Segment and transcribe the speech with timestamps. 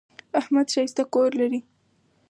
[0.39, 1.59] احمد ښایسته کور لري.